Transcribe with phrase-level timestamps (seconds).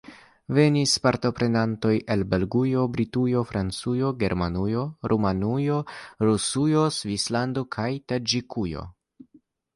[0.57, 5.79] Venis partoprenantoj el Belgujo, Britujo, Francujo, Germanujo, Rumanujo,
[6.31, 8.89] Rusujo, Svislando kaj Taĝikujo.